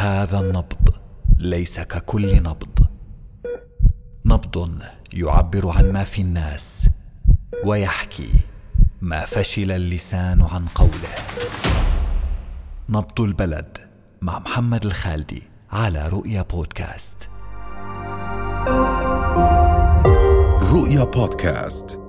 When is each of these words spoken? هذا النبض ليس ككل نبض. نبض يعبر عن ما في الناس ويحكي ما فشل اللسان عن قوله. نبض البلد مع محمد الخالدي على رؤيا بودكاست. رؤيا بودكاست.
هذا 0.00 0.40
النبض 0.40 0.88
ليس 1.38 1.80
ككل 1.80 2.36
نبض. 2.36 2.86
نبض 4.24 4.78
يعبر 5.14 5.68
عن 5.68 5.92
ما 5.92 6.04
في 6.04 6.22
الناس 6.22 6.88
ويحكي 7.64 8.30
ما 9.00 9.24
فشل 9.24 9.70
اللسان 9.70 10.42
عن 10.42 10.66
قوله. 10.66 11.14
نبض 12.88 13.20
البلد 13.20 13.78
مع 14.22 14.38
محمد 14.38 14.84
الخالدي 14.86 15.42
على 15.72 16.08
رؤيا 16.08 16.42
بودكاست. 16.42 17.28
رؤيا 20.72 21.04
بودكاست. 21.04 21.99